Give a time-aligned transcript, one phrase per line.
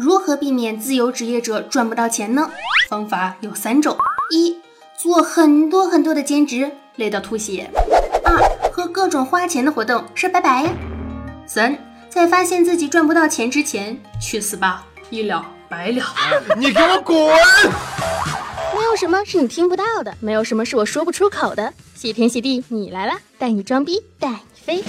[0.00, 2.48] 如何避免自由职业者赚不到钱呢？
[2.88, 3.96] 方法有三种：
[4.30, 4.56] 一、
[4.96, 7.68] 做很多很多的兼职，累到吐血；
[8.24, 8.38] 二、
[8.70, 10.70] 和各种花钱的活动说拜拜呀；
[11.48, 11.76] 三、
[12.08, 16.04] 在发现自己赚不到钱之前，去死吧，一了百了。
[16.56, 17.16] 你给我滚！
[18.76, 21.74] 没有什么是你听不到的，没有什么是我说不出口的。
[21.96, 24.84] 谢天谢地，你来了，带你装逼，带你飞。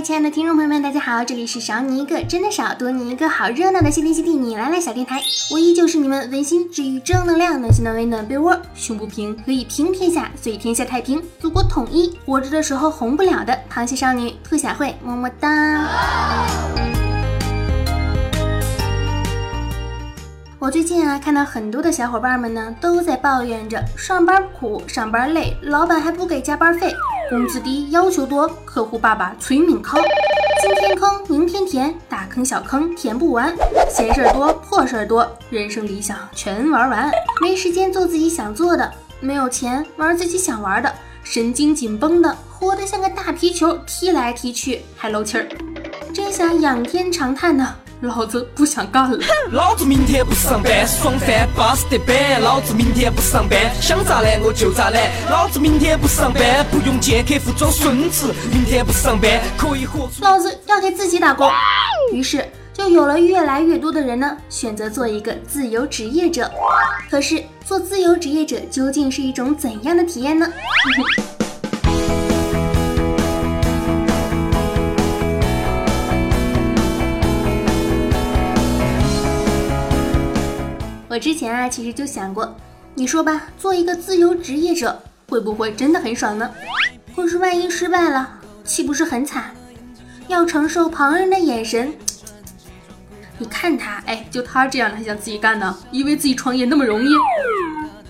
[0.00, 5.20] 亲爱的听众朋友们，大家好，这里是少你一个真的少，多你一个好热闹的谢天谢地你来了小电台，
[5.50, 15.84] 我依旧是你们温馨治愈正能量暖心暖胃暖被窝，胸不平可以平天下，所以天下太平，祖国统一，活着的时候红不了的螃蟹少女兔小慧，么么哒。
[20.60, 26.94] 我最近啊，看到很多的小伙伴们呢，都在抱怨着上班苦、上班累，老板还不给加班费，
[27.28, 30.00] 工资低、要求多，客户爸爸催命坑，
[30.62, 33.54] 今天坑明天填，大坑小坑填不完，
[33.90, 37.10] 闲事儿多、破事儿多，人生理想全玩完，
[37.42, 40.90] 没时间做自己想做的，没有钱玩自己想玩的，
[41.22, 45.46] 神经紧绷的，活得像个大皮球，踢来踢去还漏气儿，
[46.14, 47.74] 真想仰天长叹呢。
[48.00, 49.18] 老子不想干了！
[49.50, 52.40] 老子明天不上班，爽翻巴适得板。
[52.40, 55.02] 老子明天不上班，想咋懒我就咋懒。
[55.28, 58.32] 老子明天不上班，不用见客户装孙子。
[58.52, 60.22] 明天不上班，可以活出。
[60.22, 61.50] 老子要给自己打工。
[62.12, 66.48] 于是就有了越来越多的人呢，选择做一个自由职业者。
[67.10, 70.46] 可是做自由职业者究竟是一种怎样的体验呢？
[81.18, 82.56] 我之前啊，其实就想过，
[82.94, 86.48] 你说吧，做一个自由职业者会不会真的很爽呢？
[87.16, 89.52] 可是万一失败了，岂不是很惨？
[90.28, 91.92] 要承受旁人的眼神。
[93.36, 95.76] 你看他，哎，就他这样的还想自己干呢？
[95.90, 97.08] 以为自己创业那么容易？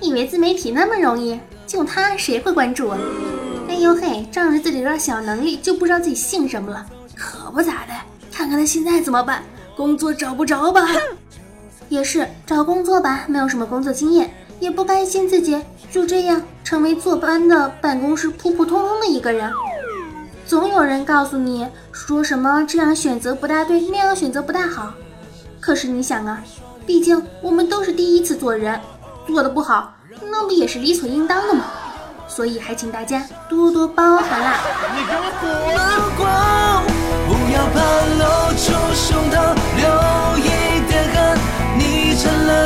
[0.02, 1.40] 以为自媒体那么容易？
[1.66, 2.98] 就他谁会关注啊？
[3.70, 6.84] 哎呦嘿，仗着自己有点小能力，就不知道自己姓什么了？
[7.16, 7.94] 可不咋的，
[8.30, 9.42] 看看他现在怎么办？
[9.74, 10.86] 工作找不着吧？
[11.88, 15.60] 也是找工作吧，没有什么工作经验，也不甘心自己
[15.90, 19.50] 就这样成为坐班的办公室普普通通的一个人。
[20.46, 24.92] 总有人告诉你说什么这样选择不大对，那样选择不大好。
[25.60, 26.42] 可是你想啊，
[26.86, 28.80] 毕竟我们都是第一次做人，
[29.26, 29.94] 做的不好，
[30.30, 31.64] 那不也是理所应当的吗？
[32.26, 34.60] 所以还请大家多多包涵啦。
[37.26, 37.80] 不要怕
[38.18, 40.48] 露出胸膛，留一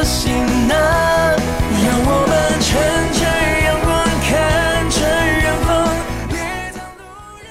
[0.03, 0.33] 成了心
[0.67, 1.37] 难，
[1.85, 2.71] 让我们乘
[3.13, 3.23] 着
[3.65, 3.89] 阳光
[4.27, 4.99] 看着
[5.41, 5.71] 远方。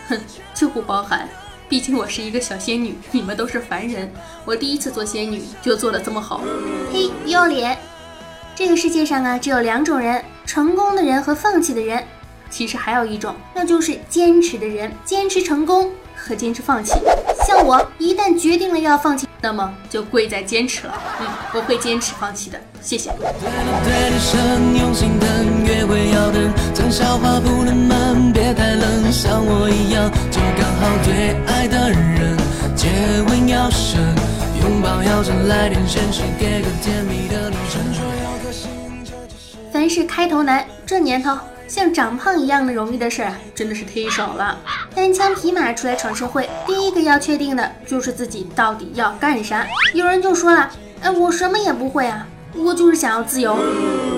[0.09, 0.19] 哼，
[0.53, 1.29] 就不包含，
[1.69, 4.11] 毕竟我是一个小仙女，你们都是凡人。
[4.44, 6.41] 我第一次做仙女就做的这么好，
[6.91, 7.78] 嘿，不要脸！
[8.53, 12.03] 这个世界上啊，只有两种人：成功的人和放弃的人。
[12.50, 17.00] 其实还有一种，那就是坚持的人，坚持成功和坚持放弃。
[17.47, 19.25] 像我，一旦决定了要放弃。
[19.41, 23.12] 那么就贵在坚持了，嗯，我会坚持放弃的，谢谢。
[39.72, 41.35] 凡事开头难，这年头。
[41.68, 44.59] 像长胖一样的容易的事儿，真的是忒少了。
[44.94, 49.66] 单枪匹马出来闯社会，第一个要确定的就是自己到底要干啥。
[49.94, 50.69] 有人就说了，
[51.02, 53.57] 哎，我什么也不会啊，我就是想要自由。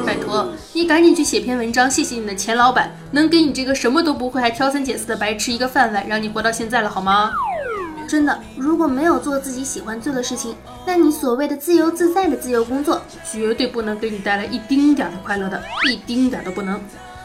[0.06, 7.32] 拜托，你赶紧去写篇文章，谢谢你的前老板，能给你这个什么都不会还挑三拣四的白痴一个饭碗，让你活到现在了，好吗？
[8.10, 10.56] 真的，如果没有做自己喜欢做的事情，
[10.86, 13.02] 那你所谓的自由自在的自由工作，
[13.32, 16.82] 绝对不能给你带来一丁点的快乐的，一丁点都不能。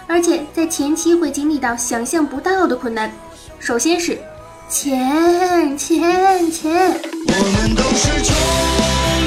[0.07, 3.13] 而且在前期会经历到想象不到的困难，
[3.61, 4.19] 首先是
[4.69, 6.71] 钱钱钱。
[6.73, 8.35] 我们都是穷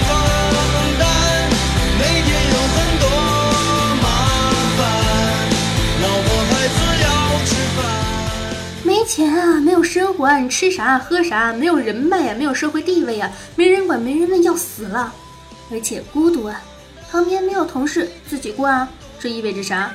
[0.08, 0.12] 光
[1.00, 1.04] 蛋，
[2.00, 3.04] 每天有很多
[4.02, 4.04] 麻
[4.78, 4.80] 烦，
[6.02, 7.06] 老婆孩子要
[7.46, 7.80] 吃饭。
[8.84, 11.54] 没钱啊，没有生活啊，你吃啥喝啥？
[11.54, 15.14] 没有人脉呀，没有社会地位啊，没人管没人问，要死了。
[15.72, 16.62] 而且孤独啊，
[17.12, 18.88] 旁边没有同事，自己过啊，
[19.20, 19.92] 这意味着啥？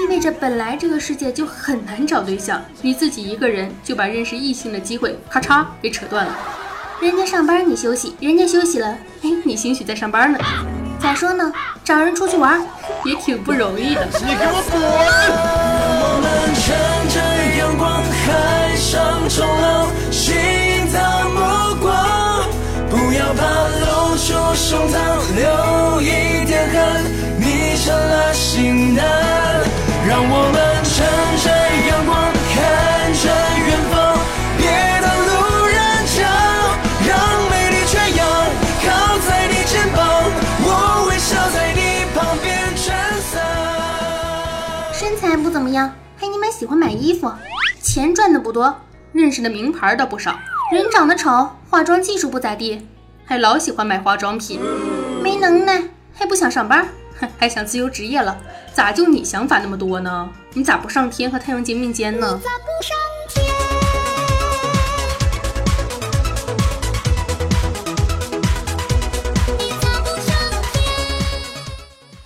[0.00, 6.36] 意味着本来这个世界就很难找对象，你自己一个人就把认识异性的机会咔嚓给扯断了。
[7.00, 8.86] 人家上班你休息，人家休息了，
[9.22, 10.38] 哎，你兴许在上班呢。
[11.00, 11.52] 咋说呢？
[11.84, 12.64] 找人出去玩
[13.04, 14.06] 也挺不容易的。
[14.24, 14.80] 你给我滚！
[16.22, 16.24] 们
[16.54, 16.74] 乘
[17.08, 17.20] 着
[17.58, 19.88] 阳光，海上冲浪，
[21.34, 21.40] 目
[21.80, 21.90] 光，
[22.88, 23.40] 不要怕
[23.82, 27.02] 露出胸膛，一点汗，
[27.40, 29.41] 你成了。
[30.24, 31.02] 我们乘
[31.42, 31.50] 着
[31.88, 33.28] 阳光看着
[33.66, 33.92] 远方
[34.56, 34.62] 别
[35.02, 35.74] 当路人
[36.06, 36.18] 甲
[37.08, 37.10] 让
[37.50, 38.20] 美丽缺氧
[38.84, 40.00] 靠在你肩膀
[40.62, 40.66] 我
[41.08, 42.46] 微笑在你旁边
[42.76, 43.42] 撑伞。
[44.92, 47.32] 身材不怎么样嘿你们喜欢买衣服
[47.82, 48.74] 钱赚的不多
[49.12, 50.38] 认识的名牌倒不少
[50.72, 52.86] 人长得丑化妆技术不咋地
[53.24, 54.60] 还老喜欢买化妆品。
[55.22, 55.82] 没能耐
[56.12, 58.36] 还不想上班哼还想自由职业了。
[58.74, 60.28] 咋就你想法那么多呢？
[60.54, 62.40] 你咋不上天和太阳肩并肩呢？
[62.42, 62.96] 咋不上
[63.28, 63.44] 天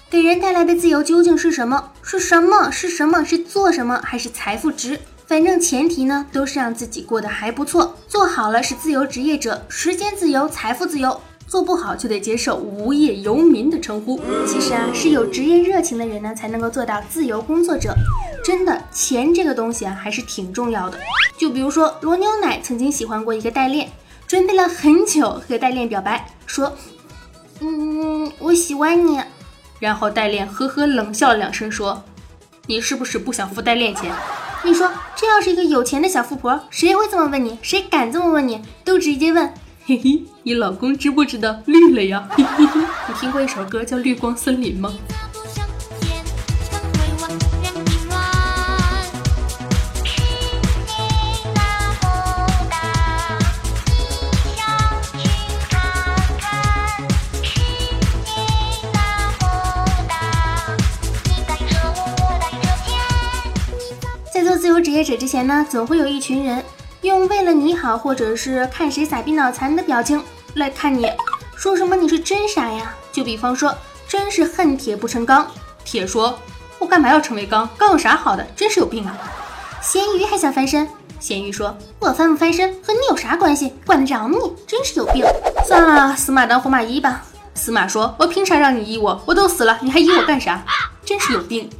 [0.09, 1.91] 给人带来的自由究竟是什么？
[2.01, 2.71] 是什么？
[2.71, 3.25] 是什么？
[3.25, 4.01] 是做什么？
[4.05, 5.01] 还是财富值？
[5.27, 7.97] 反正前提呢，都是让自己过得还不错。
[8.07, 14.21] 做好了是自由职业者，时间自由，财富自由；做不好就得接受无业游民的称呼。
[14.47, 17.95] 其实啊，是有职业热情的人呢，才能够做到自由工作者。
[18.45, 20.99] 真的，钱这个东西啊，还是挺重要的。
[21.39, 23.91] 就比如说罗牛奶曾经喜欢过一个代练，
[24.27, 26.73] 准备了很久和代练表白，说
[27.61, 29.21] ：“嗯，我喜欢你。”
[29.79, 32.03] 然后代练呵呵冷笑两声，说
[32.67, 34.11] ：“你是不是不想付代练钱？
[34.65, 37.59] 你说这要是一个有钱的小富婆，谁会这么问你？
[37.63, 38.63] 谁敢这么问你？
[38.85, 39.53] 都直接问，
[39.89, 42.29] 嘿嘿，你老公知不知道绿了呀？
[42.33, 44.93] 嘿嘿嘿，你听过一首歌叫《绿光森林》吗？”
[64.35, 66.65] 在做自由职业者之前呢，总会有一群人
[67.07, 70.21] 用为了你好，或者是看谁傻逼脑残的表情
[70.55, 71.09] 来看你，
[71.57, 72.93] 说什么你是真傻呀？
[73.13, 73.73] 就比方说，
[74.09, 75.47] 真是恨铁不成钢，
[75.85, 76.37] 铁说，
[76.81, 77.69] 我干嘛要成为钢？
[77.79, 78.45] 钢有啥好的？
[78.57, 79.17] 真是有病啊！
[79.81, 80.89] 咸鱼还想翻身，
[81.21, 83.73] 咸鱼说，我翻不翻身和你有啥关系？
[83.87, 84.37] 管得着你？
[84.67, 85.25] 真是有病！
[85.65, 87.23] 算了，死马当活马医吧。
[87.55, 89.23] 死马说，我凭啥让你医我？
[89.25, 90.61] 我都死了，你还医我干啥？
[91.05, 91.71] 真是有病！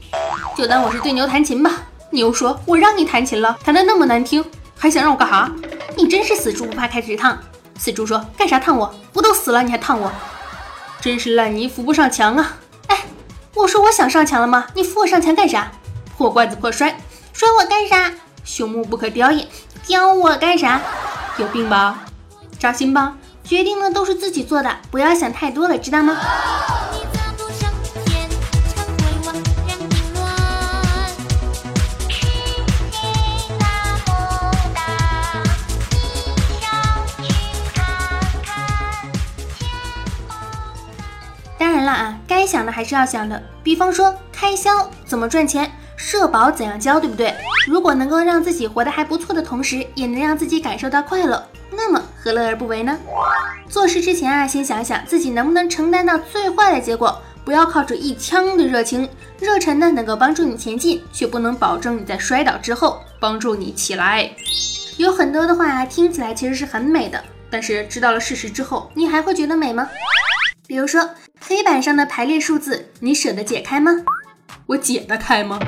[0.57, 1.83] 就当我是对牛弹琴吧。
[2.11, 4.43] 牛说：“我让你弹琴了，弹的那么难听，
[4.79, 5.51] 还想让我干啥？
[5.97, 7.39] 你真是死猪不怕开水烫。”
[7.79, 8.95] 死猪说：“干啥烫我？
[9.13, 10.11] 不都死了你还烫我？
[11.01, 12.57] 真是烂泥扶不上墙啊！”
[12.89, 13.05] 哎，
[13.55, 14.67] 我说我想上墙了吗？
[14.75, 15.71] 你扶我上墙干啥？
[16.17, 16.99] 破罐子破摔，
[17.33, 18.13] 摔我干啥？
[18.47, 19.47] 朽木不可雕也，
[19.87, 20.81] 雕我干啥？
[21.37, 22.05] 有病吧？
[22.59, 23.17] 扎心吧？
[23.45, 26.17] 决定呢都是自己做的，不要想太多了，知道吗？
[42.27, 47.35] 该想的还是要想的，比方说开销怎么赚钱，社保怎样交，对不对？
[47.69, 52.97] 如果能够让自己活得还不错的同时，也能让自己感受到快乐，那么何乐而不为呢？
[53.69, 59.09] 做事之前啊，先想想自己能不能承担到最坏的结果，不要靠着一腔的热情，
[59.41, 64.31] 热忱呢能够帮助你前进，却不能保证你在摔倒之后帮助你起来。
[64.97, 69.89] 有很多的话，听起来其实是很美的，但是知道了事实之后，你还会觉得美吗？
[70.69, 73.93] 比如说黑板上的排列数字，你舍得解开吗？
[74.67, 75.61] 我解得开吗？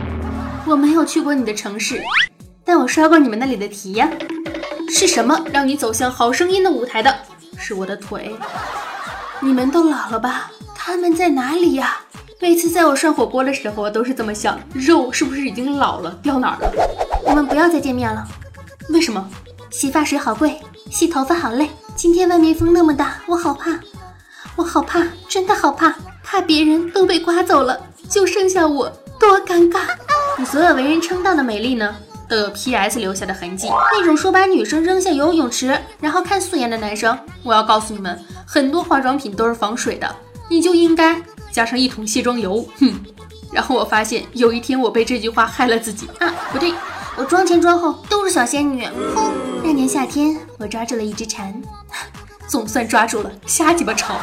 [0.66, 2.02] 我没有去过你的城市，
[2.64, 4.10] 但我刷过你们那里的题呀。
[4.88, 7.14] 是什么让你走向好声音的舞台的？
[7.56, 8.34] 是我的腿。
[9.40, 10.50] 你们都老了吧？
[10.74, 11.98] 他们在哪里呀？
[12.40, 16.72] 每次在我涮火锅的时候，我都是这么想：肉是不是已经老了，掉哪儿了？
[17.24, 18.26] 我们不要再见面了。
[18.88, 19.28] 为什么？
[19.70, 21.70] 洗发水好贵，洗头发好累。
[21.94, 23.78] 今天外面风那么大，我好怕。
[24.58, 29.82] 我好怕，真的好怕，怕别人都被刮走了，就剩下我，多尴尬！
[30.36, 31.94] 你所有为人称道的美丽呢，
[32.28, 32.98] 都有 P.S.
[32.98, 33.68] 留下的痕迹。
[33.92, 40.12] 那种说把女生扔下游泳池，然后看素颜的男生，我要告诉你们，很多化妆品都是防水的，
[40.50, 41.22] 你就应该
[41.52, 42.66] 加上一桶卸妆油。
[42.80, 42.92] 哼！
[43.52, 46.74] 然后我发现有一天我被这句话害了自己啊，不对，
[47.16, 48.84] 我妆前妆后都是小仙女。
[49.14, 49.32] 哼！
[49.62, 51.54] 那年夏天，我抓住了一只蝉，
[52.48, 54.18] 总算抓住了，瞎鸡巴吵。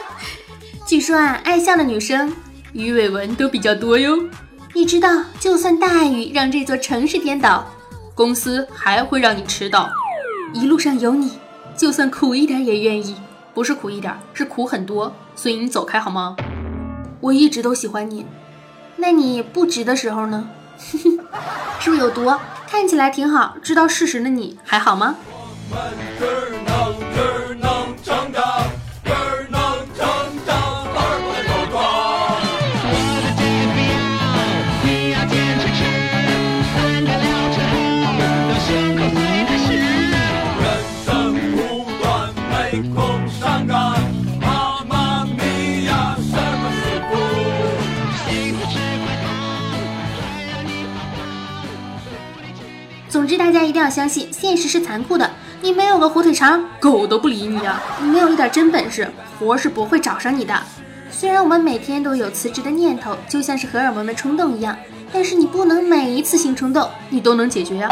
[0.86, 2.32] 据说啊，爱笑的女生
[2.72, 4.18] 鱼尾纹都比较多哟。
[4.74, 7.66] 你知道，就算大雨让这座城市颠倒，
[8.14, 9.90] 公司还会让你迟到。
[10.52, 11.38] 一路上有你，
[11.76, 13.16] 就算苦一点也愿意。
[13.54, 15.12] 不是苦一点，是苦很多。
[15.34, 16.36] 所以你走开好吗？
[17.20, 18.26] 我一直都喜欢你。
[18.96, 20.50] 那你不值的时候呢？
[21.80, 22.30] 是不是有毒？
[22.68, 25.16] 看起来挺好，知道事实的你还好吗？
[53.28, 55.30] 之，大家一定要相信，现实是残酷的。
[55.60, 57.82] 你没有个火腿肠， 狗都不理你啊！
[58.00, 59.08] 你没有一点真本事，
[59.38, 60.54] 活是不会找上你的。
[61.10, 64.76] 虽然我们每天都有辞职的念头，就像是荷尔蒙的冲动一样，
[65.12, 67.88] 但是你不能每一次性冲动你都能解决呀。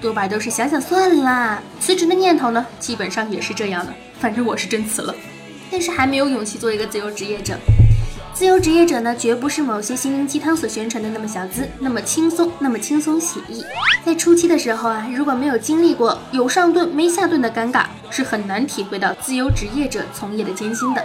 [0.00, 1.62] 多半都是想想算啦。
[1.80, 3.92] 辞职的念头呢，基本上也是这样的。
[4.18, 5.14] 反正我是真辞了，
[5.70, 7.56] 但是还没有勇气做一个自由职业者。
[8.34, 13.64] 自由职业者呢，绝不是某些心灵鸡汤所宣传的那么小资，那么轻松，那么轻松写意。
[14.04, 21.04] 在初期的时候啊，如果没有经历过有上顿没下顿的尴尬，是很难体会到自由职业者从业的艰辛的。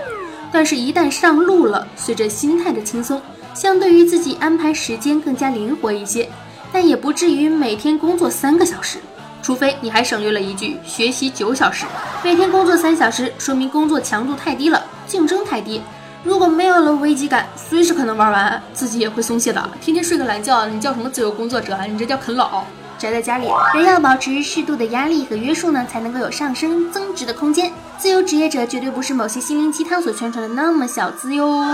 [0.51, 3.21] 但是，一旦上路了，随着心态的轻松，
[3.53, 6.27] 相对于自己安排时间更加灵活一些，
[6.73, 8.97] 但也不至于每天工作三个小时，
[9.43, 11.85] 除非你还省略了一句学习九小时。
[12.23, 15.79] 每天工作三小时，说明工作强度太低了，竞争太低。
[16.21, 19.69] 如果没有了危机感，随时可能玩完，自己也会松懈的。
[19.79, 21.85] 天天睡个懒觉，你叫什么自由工作者啊？
[21.85, 22.65] 你这叫啃老。
[22.97, 27.71] 宅在家里，人要保持适度的压力和约束呢，才能够有上升增值的空间。
[27.97, 31.47] 自由职业者绝对不是某些心灵鸡汤所宣传的那么小资哟。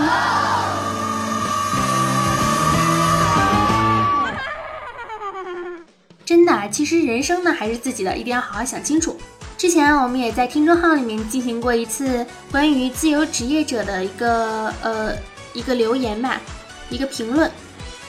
[6.24, 9.18] 真的，其实人生呢还是自己的，一定要好好想清楚。
[9.58, 15.14] 之前我们也在听众号里面进行过一次关于自由职业者的一个呃
[15.54, 16.42] 一个留言吧，
[16.90, 17.50] 一个评论，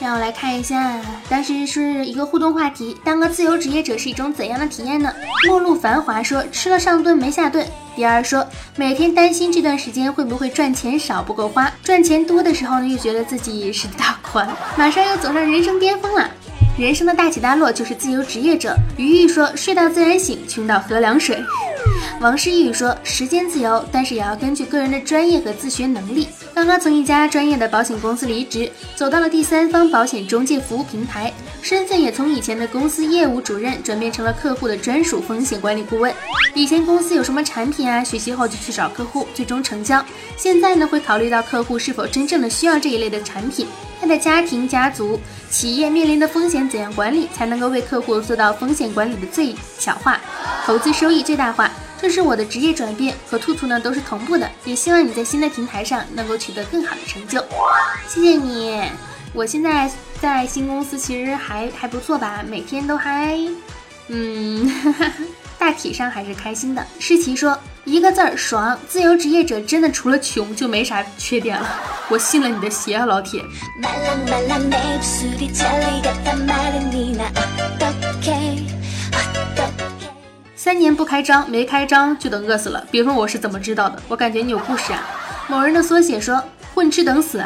[0.00, 5.12] 让我来看一下，当时是一个互动话题：当个自由职业者是一种怎样的体验呢？
[5.46, 7.64] 末路繁华说吃了上顿没下顿。
[7.94, 16.28] 第二说每天担心这段时间会不会赚钱少不够花，赚钱多的时候呢又觉得自己是大款，马上要走上人生巅峰了。
[16.78, 18.76] 人生的大起大落就是自由职业者。
[18.98, 21.42] 于玉说：“睡到自然醒，穷到喝凉水。”
[22.20, 36.10] 王诗玉说：“时间自由，但是也要根据个人的专业和自学能力。”刚刚从一家专业的保险公司离职，走到了第三方保险中介服务平台，身份也从以前的公司业务主任转变成了客户的专属风险管理顾问。
[36.54, 40.02] 以前公司有什么产品啊，学习后就去找客户，最终成交。
[40.38, 43.66] 现在呢，会考虑到客户是否真正的需要这一类的产品。
[44.00, 45.20] 他的家庭、家族、
[45.50, 50.18] 企业面临的风险怎样管理，才能够为客户做到风险管理的最小化，
[50.64, 51.70] 投资收益最大化？
[52.00, 54.50] 这是我的职业转变，和兔兔呢都是同步的。
[54.64, 57.42] 也希望你在新的平台上能够取得更好的成就。
[58.08, 58.82] 谢谢你，
[59.32, 63.38] 我现在在新公司其实还还不错吧，每天都还，
[64.08, 64.72] 嗯。
[65.58, 66.86] 大体上还是开心的。
[67.00, 68.78] 诗琪说一个字儿爽。
[68.86, 71.66] 自由职业者真的除了穷就没啥缺点了。
[72.10, 73.42] 我信了你的邪啊，老铁。
[80.66, 82.84] 三年不开张，没开张就等饿死了。
[82.90, 85.00] 别问我是怎么知道的，我感觉你有故事啊。
[85.46, 86.42] 某人的缩写说
[86.74, 87.40] 混吃等死。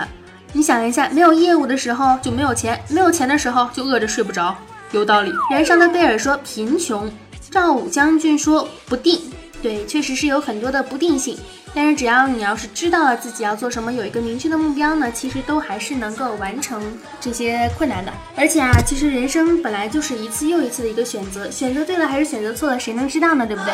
[0.54, 4.56] 你想一下，没有业务的时候就没有钱，没有钱的时候就饿着睡不着，
[4.92, 5.30] 有道理。
[5.52, 7.12] 燃烧的贝尔说贫穷。
[7.50, 9.20] 赵武将军说：“不定，
[9.62, 11.38] 对，确实是有很多的不定性。
[11.72, 16.82] 但是只要你要是知道了自己要做什么，有一个明确的目标呢，其实都还是能够完成
[17.20, 18.12] 这些困难的。
[18.34, 23.46] 而且啊，其实人生本来就是一次又一次的一个选择，选择对了还是选择错了，谁能知道呢？
[23.46, 23.72] 对不对？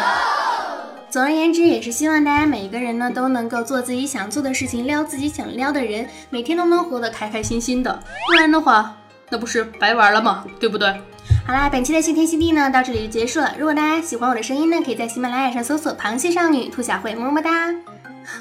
[1.08, 7.98] 总而言之，也是希望大家每一个人呢都能够做自己想做的事情，撩自己想撩的人，每天都能活得开开心心的。
[8.28, 8.94] 不然的话，
[9.30, 10.44] 那不是白玩了吗？
[10.60, 10.94] 对不对？”
[11.46, 13.54] 好啦，本期的谢天谢地呢，到这里就结束了。
[13.56, 17.72] 如果大家喜欢我的声音呢，可以在喜马拉雅上搜索“螃蟹少女兔小慧”，么么哒。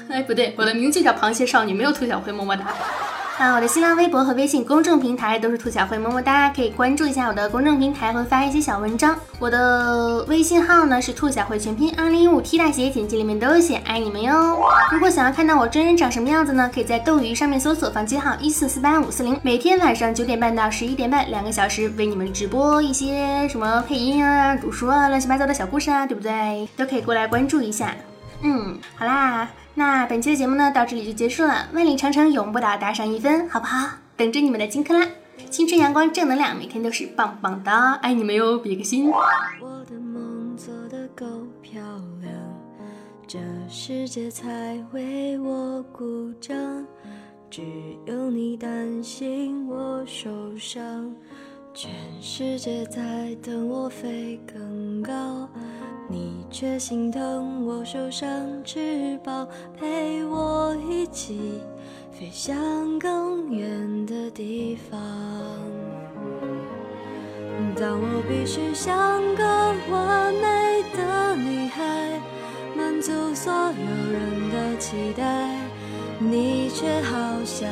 [0.08, 2.66] 哎，不对，我的名字叫螃蟹少女，没有兔小慧，么么哒。
[3.38, 9.14] 啊，我的新浪微博和微信公众平台都是兔小慧，么么哒，可以关注一下我的公众平台，会发一些小文章。
[9.38, 14.58] 我的微信号呢是兔小慧全拼二零一五 T 大写，简介里面都有写，爱你们哟。
[14.90, 26.66] 如果想要看到我真人长什么样子呢，可以在斗鱼上面搜索房间号一四四八五四零，每天晚上九点半到十一点半，两个小时为你们直播一些什么配音啊、读书啊、乱七八糟的小故事啊，对不对？
[26.74, 27.94] 都可以过来关注一下。
[28.40, 29.46] 嗯，好啦。
[29.78, 31.68] 那本期的节目呢，到这里就结束了。
[31.74, 33.90] 万里长城永不倒，打赏一分，好不好？
[34.16, 35.06] 等着你们的金克拉，
[35.50, 39.10] 青春阳光正能量，每天都是棒棒的，爱你们哟，比个心。
[39.10, 41.26] 我的梦做得够
[41.60, 41.82] 漂
[42.22, 42.32] 亮，
[43.26, 46.56] 这世界才为我鼓掌。
[47.50, 47.62] 只
[48.06, 51.14] 有你担心我受伤，
[51.74, 51.90] 全
[52.22, 55.46] 世界在等我飞更高。
[56.58, 58.26] 却心疼我受伤
[58.64, 59.46] 翅膀，
[59.78, 61.60] 陪我一起
[62.10, 64.98] 飞向更远的地方。
[67.78, 69.44] 当我必须像个
[69.90, 72.18] 完美的女孩，
[72.74, 75.60] 满足所有人的期待，
[76.18, 77.68] 你却好像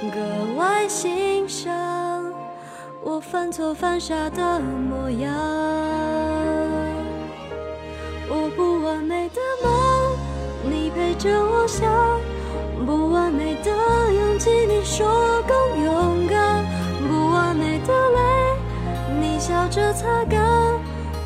[0.00, 2.32] 格外欣赏
[3.02, 3.20] 我。
[3.20, 6.23] 犯错犯傻的模样。
[9.04, 10.16] 完美的梦，
[10.64, 11.86] 你陪着我想；
[12.86, 15.06] 不完美的勇气，你说
[15.46, 16.64] 更勇敢；
[17.06, 20.80] 不完美的泪，你笑着擦干；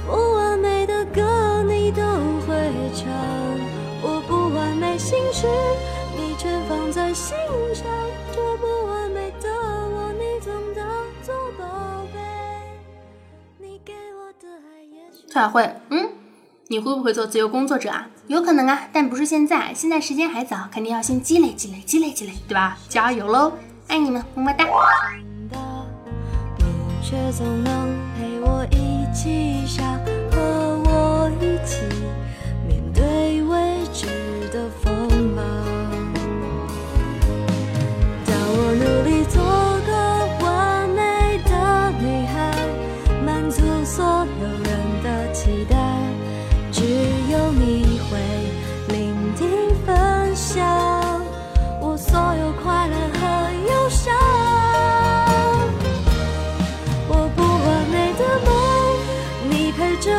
[0.08, 2.02] 不完美的歌，你都
[2.48, 3.06] 会唱。
[4.02, 5.46] 我不完美心事，
[6.16, 7.36] 你全放在心
[7.72, 7.86] 上。
[8.32, 10.84] 这不完美的我，你总当
[11.22, 11.64] 做宝
[12.12, 12.18] 贝。
[13.56, 15.28] 你给我的爱也许。
[15.28, 16.07] 蔡慧，嗯，
[16.70, 18.06] 你会不会做自由工作者啊？
[18.26, 22.76] 有可能啊，但不是现在，现在时间还早，肯定要先积累积累积累积累，对吧？
[22.90, 23.54] 加油喽，
[23.86, 24.66] 爱你们，么么哒。
[26.58, 26.66] 你
[27.02, 29.87] 却总能陪我一起傻，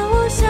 [0.08, 0.48] 我想；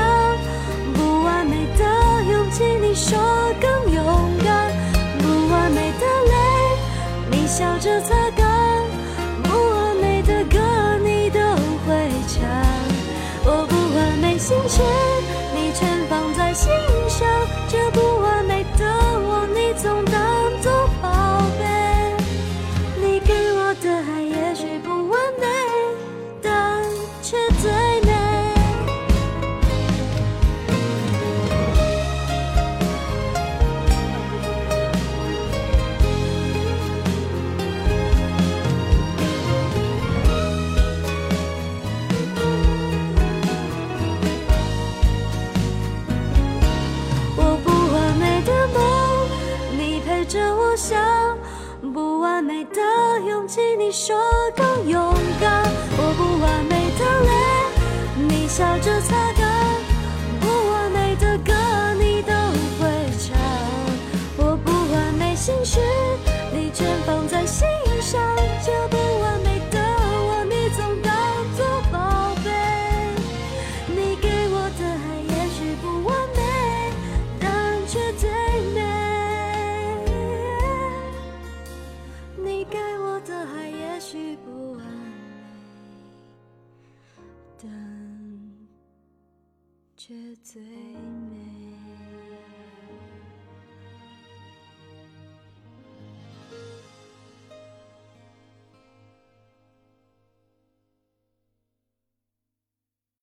[0.93, 1.83] 不完美的
[2.31, 3.17] 勇气，你说
[3.59, 4.03] 更勇
[4.43, 4.71] 敢；
[5.19, 6.35] 不完美的泪，
[7.31, 8.45] 你笑着擦干；
[9.43, 10.59] 不完美的歌，
[11.03, 11.39] 你都
[11.85, 12.39] 会唱。
[13.45, 14.81] 我不完美心事，
[15.55, 16.69] 你全放在心
[17.07, 17.27] 上。
[17.67, 18.85] 这不完美的
[19.21, 20.38] 我，你总当